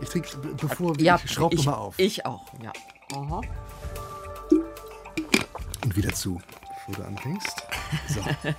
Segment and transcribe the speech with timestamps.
[0.00, 1.98] Ich trinke, bevor ja, ich schraube ich, mal auf.
[1.98, 2.72] Ich auch, ja.
[3.14, 3.40] Aha.
[5.84, 6.40] Und wieder zu,
[6.86, 7.62] bevor du anfängst.
[8.08, 8.20] So.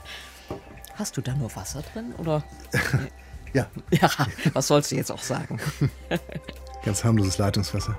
[0.95, 2.43] Hast du da nur Wasser drin oder?
[3.53, 3.67] ja.
[3.91, 4.09] Ja,
[4.53, 5.59] was sollst du jetzt auch sagen?
[6.85, 7.97] Ganz harmloses Leitungswasser.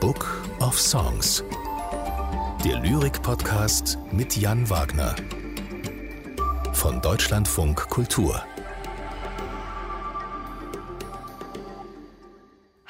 [0.00, 0.26] Book
[0.60, 1.44] of Songs.
[2.64, 5.14] Der Lyrik-Podcast mit Jan Wagner.
[6.72, 8.42] Von Deutschlandfunk Kultur.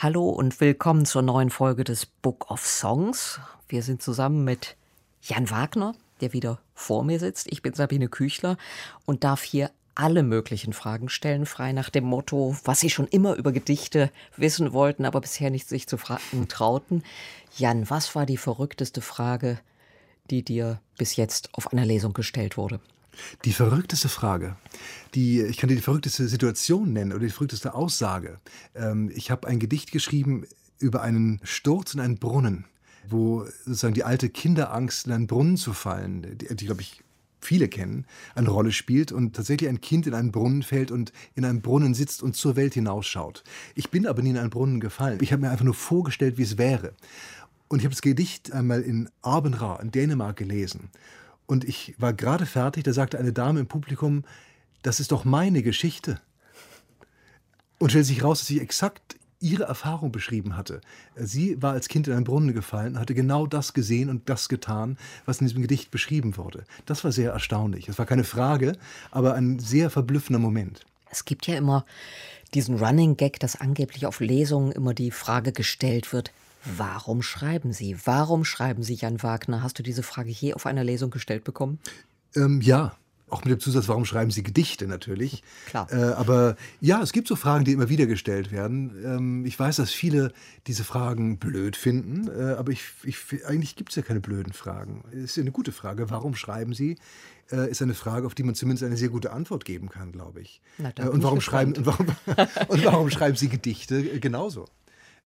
[0.02, 3.38] Hallo und willkommen zur neuen Folge des Book of Songs.
[3.68, 4.78] Wir sind zusammen mit
[5.20, 7.52] Jan Wagner, der wieder vor mir sitzt.
[7.52, 8.56] Ich bin Sabine Küchler
[9.04, 13.34] und darf hier alle möglichen Fragen stellen, frei nach dem Motto, was Sie schon immer
[13.34, 17.02] über Gedichte wissen wollten, aber bisher nicht sich zu fragen trauten.
[17.58, 19.60] Jan, was war die verrückteste Frage,
[20.30, 22.80] die dir bis jetzt auf einer Lesung gestellt wurde?
[23.44, 24.56] Die verrückteste Frage,
[25.14, 28.38] die, ich kann dir die verrückteste Situation nennen oder die verrückteste Aussage.
[28.74, 30.46] Ähm, ich habe ein Gedicht geschrieben
[30.78, 32.64] über einen Sturz in einen Brunnen,
[33.08, 37.02] wo sozusagen die alte Kinderangst, in einen Brunnen zu fallen, die, die glaube ich,
[37.40, 41.44] viele kennen, eine Rolle spielt und tatsächlich ein Kind in einen Brunnen fällt und in
[41.44, 43.44] einem Brunnen sitzt und zur Welt hinausschaut.
[43.74, 45.18] Ich bin aber nie in einen Brunnen gefallen.
[45.22, 46.92] Ich habe mir einfach nur vorgestellt, wie es wäre.
[47.68, 50.90] Und ich habe das Gedicht einmal in Abenra in Dänemark gelesen.
[51.50, 54.22] Und ich war gerade fertig, da sagte eine Dame im Publikum,
[54.82, 56.20] das ist doch meine Geschichte.
[57.80, 60.80] Und stellt sich raus, dass sie exakt ihre Erfahrung beschrieben hatte.
[61.16, 64.96] Sie war als Kind in einen Brunnen gefallen, hatte genau das gesehen und das getan,
[65.26, 66.62] was in diesem Gedicht beschrieben wurde.
[66.86, 67.88] Das war sehr erstaunlich.
[67.88, 68.76] Es war keine Frage,
[69.10, 70.86] aber ein sehr verblüffender Moment.
[71.10, 71.84] Es gibt ja immer
[72.54, 76.30] diesen Running Gag, dass angeblich auf Lesungen immer die Frage gestellt wird,
[76.64, 77.96] Warum schreiben Sie?
[78.04, 79.62] Warum schreiben Sie Jan Wagner?
[79.62, 81.78] Hast du diese Frage je auf einer Lesung gestellt bekommen?
[82.36, 82.96] Ähm, ja,
[83.30, 85.42] auch mit dem Zusatz, warum schreiben Sie Gedichte natürlich.
[85.66, 85.90] Klar.
[85.90, 88.92] Äh, aber ja, es gibt so Fragen, die immer wieder gestellt werden.
[89.04, 90.32] Ähm, ich weiß, dass viele
[90.66, 95.04] diese Fragen blöd finden, äh, aber ich, ich, eigentlich gibt es ja keine blöden Fragen.
[95.12, 96.10] Es ist ja eine gute Frage.
[96.10, 96.96] Warum schreiben Sie?
[97.50, 100.40] Äh, ist eine Frage, auf die man zumindest eine sehr gute Antwort geben kann, glaube
[100.40, 100.60] ich.
[100.78, 102.06] Na, äh, und, warum schreiben, und, warum,
[102.68, 104.66] und warum schreiben Sie Gedichte äh, genauso?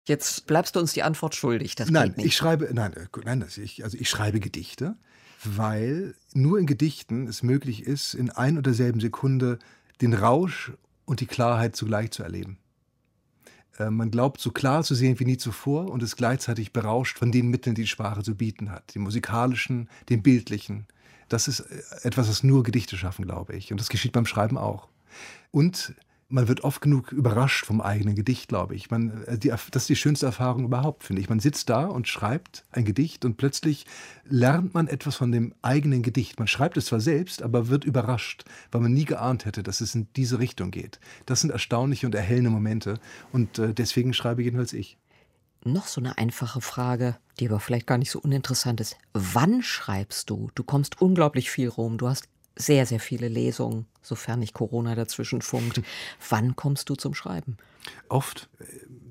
[0.07, 1.75] Jetzt bleibst du uns die Antwort schuldig.
[1.75, 2.25] Das nein, geht nicht.
[2.27, 4.95] ich schreibe, nein, äh, nein, das, ich, also ich schreibe Gedichte,
[5.43, 9.59] weil nur in Gedichten es möglich ist, in ein und derselben Sekunde
[10.01, 10.73] den Rausch
[11.05, 12.59] und die Klarheit zugleich zu erleben.
[13.77, 17.31] Äh, man glaubt, so klar zu sehen wie nie zuvor und ist gleichzeitig berauscht von
[17.31, 18.93] den Mitteln, die die Sprache zu bieten hat.
[18.95, 20.85] Den musikalischen, den bildlichen.
[21.29, 23.71] Das ist äh, etwas, was nur Gedichte schaffen, glaube ich.
[23.71, 24.87] Und das geschieht beim Schreiben auch.
[25.51, 25.95] Und
[26.27, 28.89] man wird oft genug überrascht vom eigenen Gedicht, glaube ich.
[28.89, 31.29] Man, äh, die, das ist die schönste Erfahrung überhaupt, finde ich.
[31.29, 33.85] Man sitzt da und schreibt ein Gedicht und plötzlich
[34.25, 36.39] lernt man etwas von dem eigenen Gedicht.
[36.39, 39.93] Man schreibt es zwar selbst, aber wird überrascht, weil man nie geahnt hätte, dass es
[39.93, 40.99] in diese Richtung geht.
[41.25, 42.99] Das sind erstaunliche und erhellende Momente
[43.31, 44.97] und äh, deswegen schreibe jedenfalls ich.
[45.63, 48.97] Noch so eine einfache Frage, die aber vielleicht gar nicht so uninteressant ist.
[49.13, 50.51] Wann schreibst du?
[50.53, 51.97] Du kommst unglaublich viel rum.
[51.97, 55.81] Du hast sehr, sehr viele Lesungen, sofern nicht Corona dazwischen funkt.
[56.29, 57.57] Wann kommst du zum Schreiben?
[58.09, 58.49] Oft.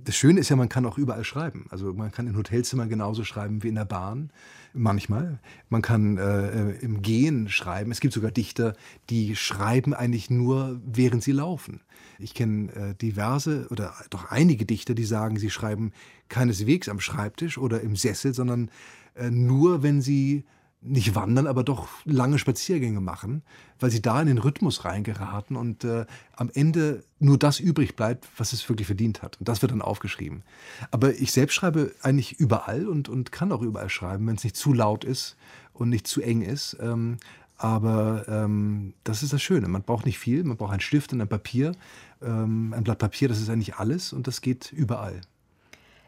[0.05, 1.67] Das Schöne ist ja, man kann auch überall schreiben.
[1.71, 4.31] Also man kann in Hotelzimmern genauso schreiben wie in der Bahn.
[4.75, 5.39] Manchmal.
[5.69, 7.91] Man kann äh, im Gehen schreiben.
[7.91, 8.75] Es gibt sogar Dichter,
[9.09, 11.81] die schreiben eigentlich nur, während sie laufen.
[12.19, 15.93] Ich kenne äh, diverse oder doch einige Dichter, die sagen, sie schreiben
[16.29, 18.71] keineswegs am Schreibtisch oder im Sessel, sondern
[19.15, 20.45] äh, nur, wenn sie
[20.85, 23.43] nicht wandern, aber doch lange Spaziergänge machen,
[23.81, 26.05] weil sie da in den Rhythmus reingeraten und äh,
[26.37, 29.39] am Ende nur das übrig bleibt, was es wirklich verdient hat.
[29.41, 30.43] Und das wird dann aufgeschrieben.
[30.91, 34.57] Aber ich selbst schreibe eigentlich überall und, und kann auch überall schreiben, wenn es nicht
[34.57, 35.37] zu laut ist
[35.73, 36.77] und nicht zu eng ist.
[36.81, 37.17] Ähm,
[37.57, 39.69] aber ähm, das ist das Schöne.
[39.69, 41.73] Man braucht nicht viel, man braucht einen Stift und ein Papier.
[42.21, 45.21] Ähm, ein Blatt Papier, das ist eigentlich alles und das geht überall.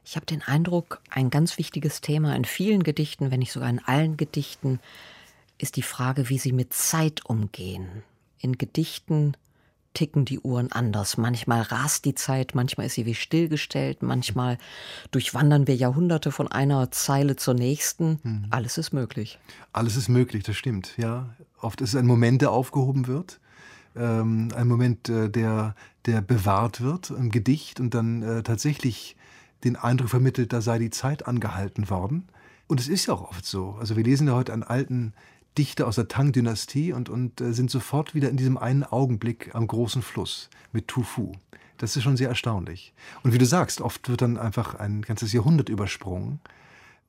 [0.09, 3.81] Ich habe den Eindruck, ein ganz wichtiges Thema in vielen Gedichten, wenn nicht sogar in
[3.81, 4.79] allen Gedichten,
[5.59, 8.05] ist die Frage, wie sie mit Zeit umgehen.
[8.39, 9.37] In Gedichten
[9.95, 11.17] ticken die Uhren anders.
[11.17, 14.59] Manchmal rast die Zeit, manchmal ist sie wie stillgestellt, manchmal
[15.11, 18.21] durchwandern wir Jahrhunderte von einer Zeile zur nächsten.
[18.23, 18.47] Mhm.
[18.51, 19.41] Alles ist möglich.
[19.73, 20.97] Alles ist möglich, das stimmt.
[20.99, 23.41] Ja, oft ist es ein Moment, der aufgehoben wird.
[23.97, 29.17] Ähm, ein Moment, äh, der, der bewahrt wird im Gedicht und dann äh, tatsächlich
[29.67, 32.29] den Eindruck vermittelt, da sei die Zeit angehalten worden.
[32.67, 33.77] Und es ist ja auch oft so.
[33.79, 35.13] Also wir lesen ja heute einen alten
[35.59, 39.67] Dichter aus der Tang-Dynastie und, und äh, sind sofort wieder in diesem einen Augenblick am
[39.67, 41.33] großen Fluss mit Tufu.
[41.79, 42.93] Das ist schon sehr erstaunlich.
[43.23, 46.41] Und wie du sagst, oft wird dann einfach ein ganzes Jahrhundert übersprungen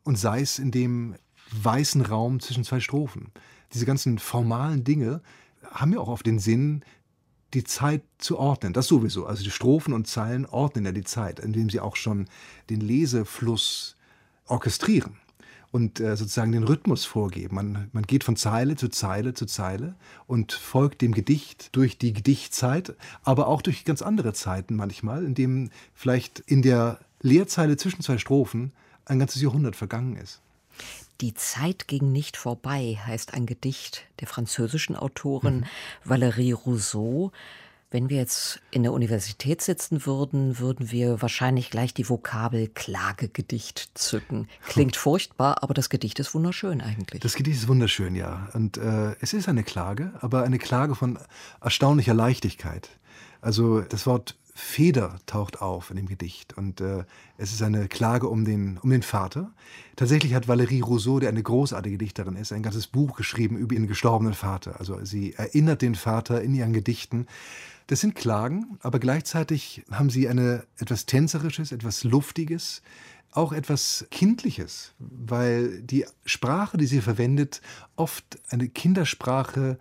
[0.04, 1.16] und sei es in dem
[1.52, 3.32] weißen Raum zwischen zwei Strophen.
[3.74, 5.22] Diese ganzen formalen Dinge
[5.72, 6.84] haben ja auch oft den Sinn,
[7.54, 8.74] die Zeit zu ordnen.
[8.74, 9.26] Das sowieso.
[9.26, 12.28] Also die Strophen und Zeilen ordnen ja die Zeit, indem sie auch schon
[12.70, 13.96] den Lesefluss
[14.46, 15.18] orchestrieren
[15.72, 17.56] und äh, sozusagen den Rhythmus vorgeben.
[17.56, 19.96] Man, man geht von Zeile zu Zeile zu Zeile
[20.26, 25.36] und folgt dem Gedicht durch die Gedichtzeit, aber auch durch ganz andere Zeiten manchmal, in
[25.36, 28.72] dem vielleicht in der Leerzeile zwischen zwei Strophen
[29.06, 30.42] ein ganzes Jahrhundert vergangen ist.
[31.22, 35.66] Die Zeit ging nicht vorbei heißt ein Gedicht der französischen Autorin mhm.
[36.12, 37.32] Valérie Rousseau.
[37.90, 43.92] Wenn wir jetzt in der Universität sitzen würden, würden wir wahrscheinlich gleich die Vokabel Klagegedicht
[43.94, 44.50] zücken.
[44.68, 47.22] Klingt furchtbar, aber das Gedicht ist wunderschön eigentlich.
[47.22, 48.50] Das Gedicht ist wunderschön, ja.
[48.54, 51.18] Und äh, es ist eine Klage, aber eine Klage von
[51.62, 52.90] erstaunlicher Leichtigkeit.
[53.40, 57.04] Also das Wort Feder taucht auf in dem Gedicht und äh,
[57.38, 59.52] es ist eine Klage um den, um den Vater.
[59.96, 63.86] Tatsächlich hat Valérie Rousseau, die eine großartige Dichterin ist, ein ganzes Buch geschrieben über ihren
[63.86, 64.80] gestorbenen Vater.
[64.80, 67.28] Also sie erinnert den Vater in ihren Gedichten.
[67.86, 72.82] Das sind Klagen, aber gleichzeitig haben sie eine etwas tänzerisches, etwas luftiges,
[73.34, 77.62] auch etwas Kindliches, weil die Sprache, die sie verwendet,
[77.96, 79.78] oft eine Kindersprache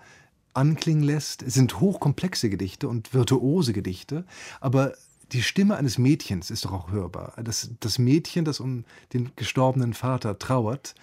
[0.56, 1.42] anklingen lässt.
[1.42, 4.24] Es sind hochkomplexe Gedichte und virtuose Gedichte,
[4.60, 4.94] aber
[5.32, 7.34] die Stimme eines Mädchens ist doch auch hörbar.
[7.42, 10.94] Das, das Mädchen, das um den gestorbenen Vater trauert,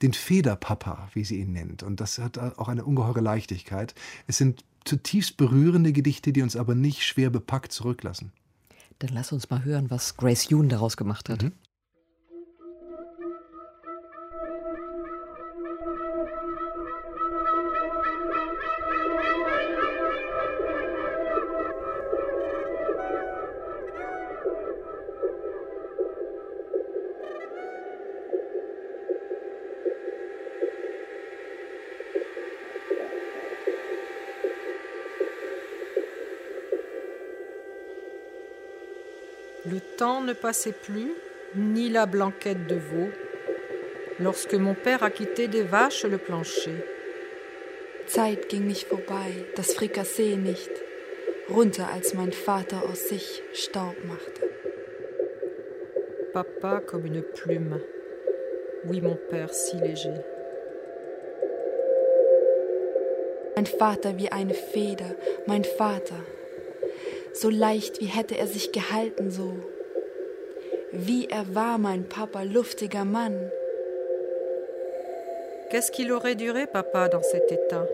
[0.00, 1.82] den Federpapa, wie sie ihn nennt.
[1.82, 3.94] Und das hat auch eine ungeheure Leichtigkeit.
[4.26, 8.32] Es sind zutiefst berührende Gedichte, die uns aber nicht schwer bepackt zurücklassen.
[9.00, 11.42] Dann lass uns mal hören, was Grace Yoon daraus gemacht hat.
[11.42, 11.52] Mhm.
[39.66, 41.12] Le temps ne passait plus,
[41.56, 43.08] ni la blanquette de veau,
[44.20, 46.84] lorsque mon Père a quitté des vaches le plancher.
[48.06, 50.70] Zeit ging nicht vorbei, das Frikassee nicht,
[51.50, 54.48] runter als mein Vater aus sich Staub machte.
[56.32, 57.80] Papa comme une plume,
[58.84, 60.24] oui mon Père si léger.
[63.56, 65.16] Mein Vater wie eine Feder,
[65.46, 66.22] mein Vater,
[67.32, 69.54] so leicht wie hätte er sich gehalten so.
[70.92, 73.50] Wie er war, mein Papa, luftiger Mann.
[75.70, 77.86] Qu'est-ce qu'il aurait duré, papa, dans cet état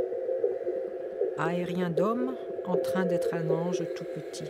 [1.37, 2.37] Aérien d'homme,
[2.67, 4.49] en train d'être un ange tout petit.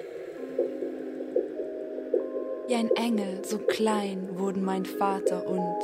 [2.68, 5.78] Wie ein Engel, so klein wurden mein Vater und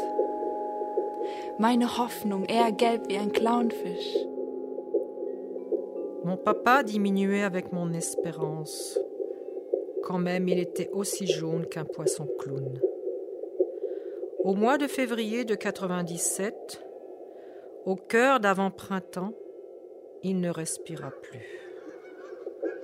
[1.58, 4.16] meine Hoffnung, er gelb wie ein Clownfisch.
[6.24, 8.98] Mon papa diminuait avec mon espérance.
[10.02, 12.78] Quand même, il était aussi jaune qu'un poisson clown.
[14.44, 16.82] Au mois de février de 97,
[17.86, 19.32] au cœur d'avant-printemps,
[20.22, 21.46] il ne respira plus.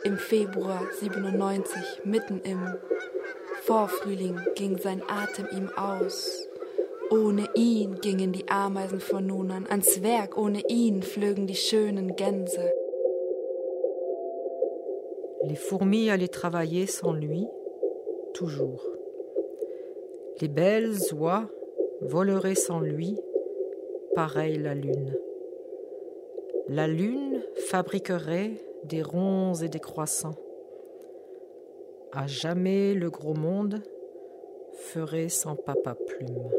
[0.05, 2.79] Im Februar 97, mitten im
[3.63, 6.49] Vorfrühling, ging sein Atem ihm aus.
[7.11, 12.17] Ohne ihn gingen die Ameisen von nun an ans Werk, ohne ihn flögen die schönen
[12.17, 12.73] Gänse.
[15.49, 17.47] Les fourmis allaient travailler sans lui,
[18.35, 18.83] toujours.
[20.41, 21.49] Les belles oies
[22.01, 23.17] voleraient sans lui,
[24.17, 25.17] pareil la lune.
[26.69, 30.35] La lune fabriquerait des ronds et des croissants.
[32.11, 33.83] À jamais le gros monde
[34.73, 36.51] ferait sans papa plume.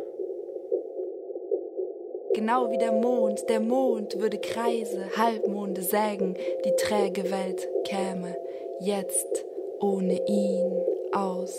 [2.33, 8.35] Genau wie der Mond, der Mond würde Kreise, Halbmonde sägen, die träge Welt käme
[8.79, 9.45] jetzt
[9.79, 10.71] ohne ihn
[11.11, 11.55] aus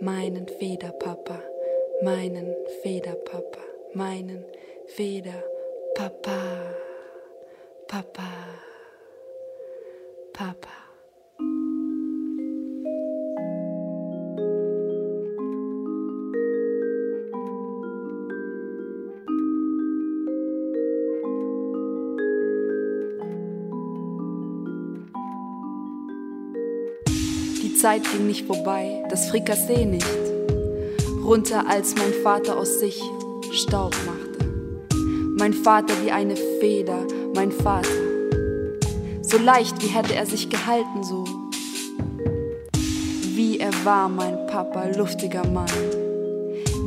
[0.00, 1.40] meinen Federpapa,
[2.02, 3.60] meinen Federpapa,
[3.94, 4.44] meinen
[4.86, 6.74] Federpapa,
[7.88, 8.30] Papa,
[10.32, 10.85] Papa.
[27.86, 30.04] Zeit ging nicht vorbei, das Frikassee nicht.
[31.24, 33.00] Runter als mein Vater aus sich
[33.52, 34.44] Staub machte.
[35.38, 37.88] Mein Vater wie eine Feder, mein Vater.
[39.22, 41.26] So leicht, wie hätte er sich gehalten, so.
[43.36, 45.70] Wie er war, mein Papa, luftiger Mann.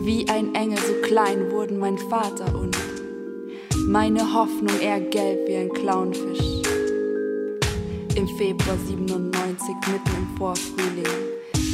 [0.03, 2.77] Wie ein Engel, so klein wurden mein Vater und
[3.87, 6.58] meine Hoffnung eher gelb wie ein Clownfisch.
[8.37, 11.03] Februar 97, mitten im Vorfrühling,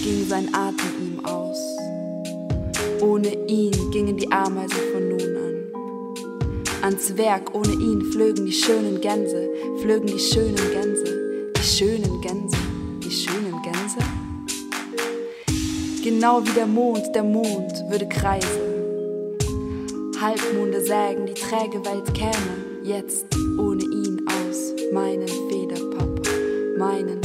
[0.03, 1.57] ging sein Atem ihm aus.
[3.01, 6.83] Ohne ihn gingen die Ameisen von nun an.
[6.83, 9.49] Ans Werk, ohne ihn flögen die schönen Gänse,
[9.81, 12.57] flögen die schönen Gänse, die schönen Gänse,
[13.03, 13.99] die schönen Gänse.
[16.03, 18.75] Genau wie der Mond, der Mond würde kreisen.
[20.21, 23.25] Halbmonde sägen, die träge Welt käme, jetzt
[23.57, 25.44] ohne ihn aus Federpapa,
[26.77, 27.24] meinen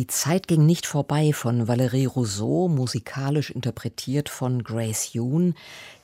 [0.00, 5.54] Die Zeit ging nicht vorbei von Valérie Rousseau, musikalisch interpretiert von Grace Yoon.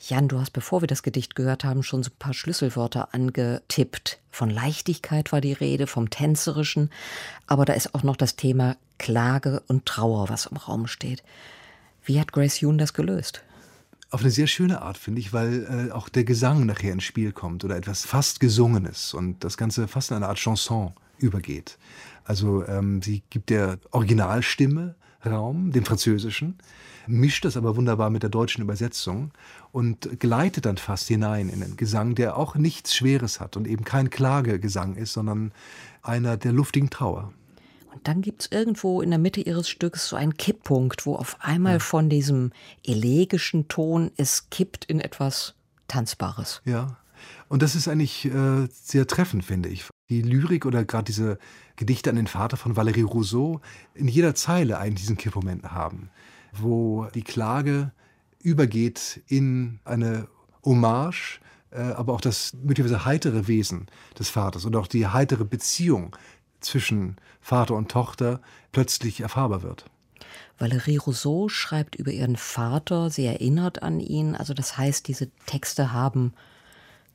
[0.07, 4.19] Jan, du hast, bevor wir das Gedicht gehört haben, schon so ein paar Schlüsselwörter angetippt.
[4.31, 6.91] Von Leichtigkeit war die Rede, vom Tänzerischen,
[7.47, 11.23] aber da ist auch noch das Thema Klage und Trauer, was im Raum steht.
[12.05, 13.41] Wie hat Grace Yoon das gelöst?
[14.11, 17.33] Auf eine sehr schöne Art, finde ich, weil äh, auch der Gesang nachher ins Spiel
[17.33, 21.79] kommt oder etwas fast Gesungenes und das Ganze fast in eine Art Chanson übergeht.
[22.25, 26.57] Also ähm, sie gibt der Originalstimme Raum, dem französischen,
[27.07, 29.31] mischt das aber wunderbar mit der deutschen Übersetzung
[29.73, 33.85] und gleitet dann fast hinein in den Gesang, der auch nichts Schweres hat und eben
[33.85, 35.53] kein Klagegesang ist, sondern
[36.03, 37.33] einer der luftigen Trauer.
[37.93, 41.39] Und dann gibt es irgendwo in der Mitte ihres Stücks so einen Kipppunkt, wo auf
[41.41, 41.79] einmal ja.
[41.79, 42.53] von diesem
[42.85, 45.55] elegischen Ton es kippt in etwas
[45.89, 46.61] Tanzbares.
[46.65, 46.99] Ja,
[47.49, 49.87] und das ist eigentlich äh, sehr treffend, finde ich.
[50.09, 51.39] Die Lyrik oder gerade diese
[51.75, 53.61] Gedichte an den Vater von Valérie Rousseau
[53.95, 56.11] in jeder Zeile einen diesen Kippmoment haben,
[56.53, 57.93] wo die Klage
[58.41, 60.29] übergeht in eine
[60.65, 63.87] Hommage, äh, aber auch das möglicherweise heitere Wesen
[64.19, 66.17] des Vaters und auch die heitere Beziehung
[66.61, 68.41] zwischen Vater und Tochter
[68.73, 69.87] plötzlich erfahrbar wird.
[70.59, 74.35] Valérie Rousseau schreibt über ihren Vater, sie erinnert an ihn.
[74.35, 76.33] Also das heißt, diese Texte haben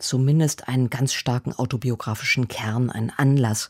[0.01, 3.69] zumindest einen ganz starken autobiografischen Kern, einen Anlass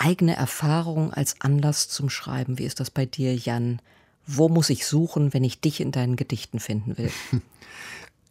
[0.00, 2.58] eigene Erfahrung als Anlass zum Schreiben.
[2.58, 3.80] Wie ist das bei dir, Jan?
[4.26, 7.12] Wo muss ich suchen, wenn ich dich in deinen Gedichten finden will?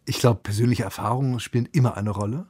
[0.06, 2.46] Ich glaube, persönliche Erfahrungen spielen immer eine Rolle.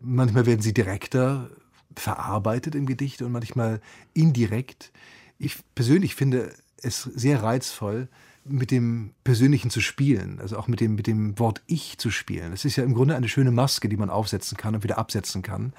[0.00, 1.50] Manchmal werden sie direkter
[1.94, 3.80] verarbeitet im Gedicht und manchmal
[4.12, 4.90] indirekt.
[5.38, 8.08] Ich persönlich finde es sehr reizvoll,
[8.48, 12.52] mit dem Persönlichen zu spielen, also auch mit dem, mit dem Wort Ich zu spielen.
[12.52, 15.42] Es ist ja im Grunde eine schöne Maske, die man aufsetzen kann und wieder absetzen
[15.42, 15.72] kann.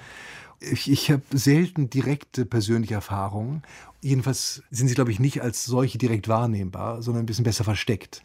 [0.59, 3.61] Ich, ich habe selten direkte persönliche Erfahrungen.
[4.01, 8.21] Jedenfalls sind sie, glaube ich, nicht als solche direkt wahrnehmbar, sondern ein bisschen besser versteckt.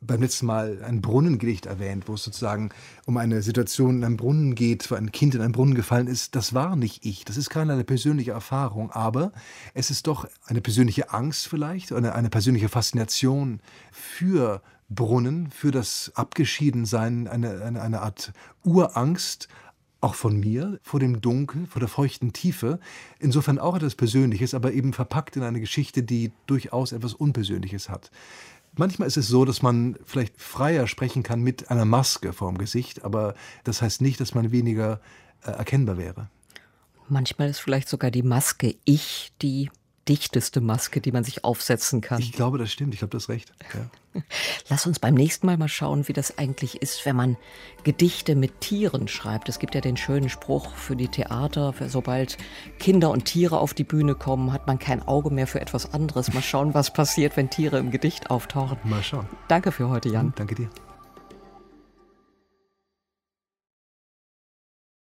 [0.00, 2.68] Beim letzten Mal ein Brunnengedicht erwähnt, wo es sozusagen
[3.06, 6.36] um eine Situation in einem Brunnen geht, wo ein Kind in einen Brunnen gefallen ist.
[6.36, 7.24] Das war nicht ich.
[7.24, 9.32] Das ist keine persönliche Erfahrung, aber
[9.72, 13.60] es ist doch eine persönliche Angst vielleicht, eine, eine persönliche Faszination
[13.90, 14.60] für
[14.90, 18.32] Brunnen, für das Abgeschiedensein, eine, eine, eine Art
[18.64, 19.48] Urangst,
[20.00, 22.78] auch von mir, vor dem Dunkel, vor der feuchten Tiefe.
[23.18, 28.10] Insofern auch etwas Persönliches, aber eben verpackt in eine Geschichte, die durchaus etwas Unpersönliches hat.
[28.76, 33.04] Manchmal ist es so, dass man vielleicht freier sprechen kann mit einer Maske vorm Gesicht,
[33.04, 35.00] aber das heißt nicht, dass man weniger
[35.44, 36.28] äh, erkennbar wäre.
[37.08, 39.70] Manchmal ist vielleicht sogar die Maske Ich, die
[40.08, 42.20] dichteste Maske, die man sich aufsetzen kann.
[42.20, 42.94] Ich glaube, das stimmt.
[42.94, 43.52] Ich habe das recht.
[43.74, 44.22] Ja.
[44.68, 47.36] Lass uns beim nächsten Mal mal schauen, wie das eigentlich ist, wenn man
[47.84, 49.48] Gedichte mit Tieren schreibt.
[49.48, 52.38] Es gibt ja den schönen Spruch für die Theater, für sobald
[52.78, 56.32] Kinder und Tiere auf die Bühne kommen, hat man kein Auge mehr für etwas anderes.
[56.32, 58.78] Mal schauen, was passiert, wenn Tiere im Gedicht auftauchen.
[58.84, 59.28] Mal schauen.
[59.48, 60.32] Danke für heute, Jan.
[60.36, 60.70] Danke dir.